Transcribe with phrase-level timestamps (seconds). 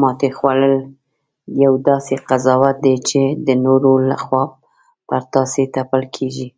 [0.00, 0.76] ماتې خوړل
[1.62, 4.44] یو داسې قضاوت دی چې د نورو لخوا
[5.08, 6.48] پر تاسې تپل کیږي